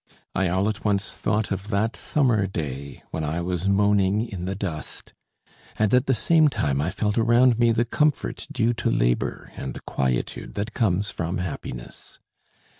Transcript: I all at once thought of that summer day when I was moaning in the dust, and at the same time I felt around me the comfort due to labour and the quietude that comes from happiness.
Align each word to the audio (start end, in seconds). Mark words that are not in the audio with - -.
I 0.33 0.49
all 0.49 0.67
at 0.67 0.83
once 0.83 1.11
thought 1.13 1.51
of 1.51 1.67
that 1.67 1.95
summer 1.95 2.47
day 2.47 3.03
when 3.11 3.23
I 3.23 3.39
was 3.41 3.69
moaning 3.69 4.27
in 4.27 4.45
the 4.45 4.55
dust, 4.55 5.13
and 5.77 5.93
at 5.93 6.07
the 6.07 6.15
same 6.15 6.47
time 6.47 6.81
I 6.81 6.89
felt 6.89 7.19
around 7.19 7.59
me 7.59 7.71
the 7.71 7.85
comfort 7.85 8.47
due 8.51 8.73
to 8.73 8.89
labour 8.89 9.51
and 9.55 9.75
the 9.75 9.81
quietude 9.81 10.55
that 10.55 10.73
comes 10.73 11.11
from 11.11 11.37
happiness. 11.37 12.17